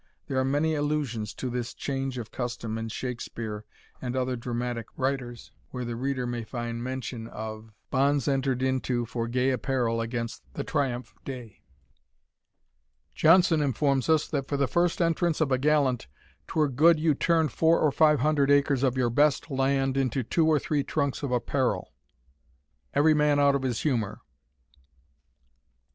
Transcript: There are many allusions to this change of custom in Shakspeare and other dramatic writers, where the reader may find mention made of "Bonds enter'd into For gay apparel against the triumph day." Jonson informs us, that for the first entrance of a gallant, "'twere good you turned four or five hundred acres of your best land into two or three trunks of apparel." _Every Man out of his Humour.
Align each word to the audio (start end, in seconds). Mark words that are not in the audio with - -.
There 0.25 0.39
are 0.39 0.43
many 0.43 0.73
allusions 0.73 1.31
to 1.35 1.51
this 1.51 1.75
change 1.75 2.17
of 2.17 2.31
custom 2.31 2.75
in 2.79 2.89
Shakspeare 2.89 3.65
and 4.01 4.15
other 4.15 4.35
dramatic 4.35 4.87
writers, 4.97 5.51
where 5.69 5.85
the 5.85 5.95
reader 5.95 6.25
may 6.25 6.43
find 6.43 6.83
mention 6.83 7.25
made 7.25 7.31
of 7.33 7.71
"Bonds 7.91 8.27
enter'd 8.27 8.63
into 8.63 9.05
For 9.05 9.27
gay 9.27 9.51
apparel 9.51 10.01
against 10.01 10.41
the 10.55 10.63
triumph 10.63 11.13
day." 11.23 11.61
Jonson 13.13 13.61
informs 13.61 14.09
us, 14.09 14.27
that 14.29 14.47
for 14.47 14.57
the 14.57 14.65
first 14.67 15.03
entrance 15.03 15.39
of 15.39 15.51
a 15.51 15.59
gallant, 15.59 16.07
"'twere 16.47 16.67
good 16.69 16.99
you 16.99 17.13
turned 17.13 17.51
four 17.51 17.79
or 17.79 17.91
five 17.91 18.21
hundred 18.21 18.49
acres 18.49 18.81
of 18.81 18.97
your 18.97 19.11
best 19.11 19.51
land 19.51 19.97
into 19.97 20.23
two 20.23 20.47
or 20.47 20.57
three 20.57 20.83
trunks 20.83 21.21
of 21.21 21.31
apparel." 21.31 21.93
_Every 22.95 23.15
Man 23.15 23.39
out 23.39 23.53
of 23.53 23.61
his 23.61 23.81
Humour. 23.83 24.19